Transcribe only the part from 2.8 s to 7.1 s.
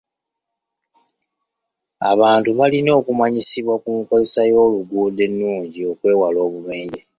okumanyisibwa ku nkozesa y'oluguudo ennungi okwewala obubenje.